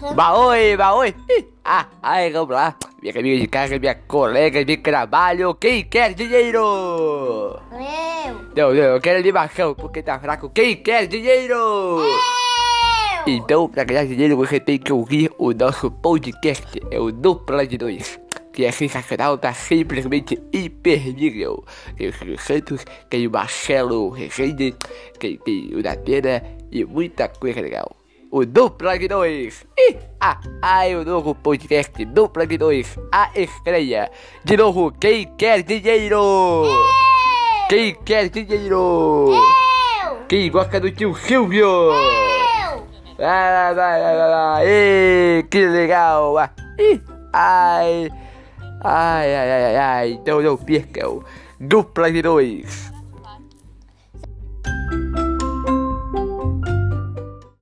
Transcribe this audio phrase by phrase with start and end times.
[0.00, 1.14] Baoi, baoi.
[1.64, 2.76] Ah, ai, vamos lá.
[3.02, 5.54] Minha amiga de casa, minha colega de trabalho.
[5.54, 6.58] Quem quer dinheiro?
[6.58, 7.60] Eu.
[8.56, 10.48] Não, não, eu quero animação porque tá fraco.
[10.50, 11.54] Quem quer dinheiro?
[11.54, 12.38] Eu.
[13.26, 16.80] Então, pra ganhar dinheiro, você tem que ouvir o nosso podcast.
[16.90, 18.18] É o Dupla de Dois.
[18.52, 21.64] Que é sensacional, tá simplesmente imperdível.
[21.96, 24.74] Tem o Silvio Santos, tem o Marcelo Rezende,
[25.18, 27.97] tem, tem o Datena e muita coisa legal.
[28.30, 29.64] O Dupla de Dois.
[29.78, 32.98] Ih, ah, ai, o novo podcast Dupla de Dois.
[33.10, 34.10] A estreia.
[34.44, 36.64] De novo, quem quer dinheiro?
[37.70, 39.30] Quem quer dinheiro?
[39.32, 40.26] Eu.
[40.28, 41.64] Quem gosta do tio Silvio?
[41.64, 42.86] Eu.
[43.16, 44.66] Vai, vai, vai, vai, vai.
[44.66, 46.36] Ê, que legal.
[46.36, 47.00] Ah, ih,
[47.32, 48.10] Ai,
[48.82, 50.10] ai, ai, ai, ai.
[50.12, 51.24] Então não percam.
[51.58, 52.92] Dupla de dois.